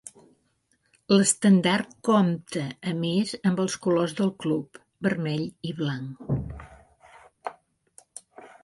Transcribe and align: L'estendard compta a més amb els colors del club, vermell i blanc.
L'estendard 1.11 1.91
compta 2.09 2.63
a 2.93 2.95
més 3.03 3.35
amb 3.51 3.61
els 3.65 3.77
colors 3.85 4.17
del 4.21 4.33
club, 4.47 4.81
vermell 5.09 5.45
i 5.73 5.77
blanc. 5.85 6.35